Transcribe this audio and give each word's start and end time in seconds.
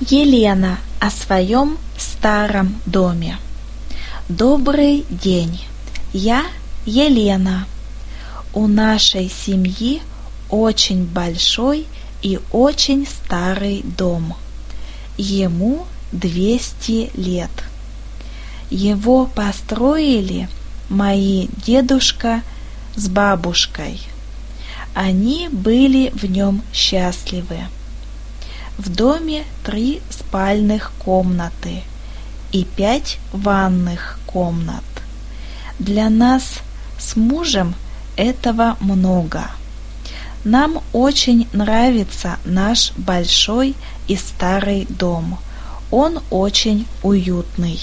Елена 0.00 0.80
о 0.98 1.08
своем 1.08 1.78
старом 1.96 2.80
доме. 2.84 3.38
Добрый 4.28 5.06
день, 5.08 5.64
я 6.12 6.46
Елена. 6.84 7.68
У 8.52 8.66
нашей 8.66 9.30
семьи 9.30 10.02
очень 10.50 11.04
большой 11.04 11.86
и 12.22 12.40
очень 12.50 13.06
старый 13.06 13.82
дом. 13.84 14.34
Ему 15.16 15.86
200 16.10 17.12
лет. 17.14 17.52
Его 18.70 19.26
построили 19.26 20.48
мои 20.88 21.46
дедушка 21.64 22.42
с 22.96 23.06
бабушкой. 23.06 24.00
Они 24.92 25.48
были 25.48 26.10
в 26.10 26.24
нем 26.24 26.62
счастливы. 26.72 27.60
В 28.76 28.88
доме 28.88 29.44
три 29.62 30.02
спальных 30.10 30.92
комнаты 30.98 31.82
и 32.50 32.64
пять 32.64 33.18
ванных 33.32 34.18
комнат. 34.26 34.82
Для 35.78 36.10
нас 36.10 36.58
с 36.98 37.14
мужем 37.14 37.74
этого 38.16 38.76
много. 38.80 39.44
Нам 40.42 40.82
очень 40.92 41.48
нравится 41.52 42.38
наш 42.44 42.92
большой 42.96 43.76
и 44.08 44.16
старый 44.16 44.86
дом. 44.88 45.38
Он 45.90 46.20
очень 46.30 46.86
уютный. 47.02 47.80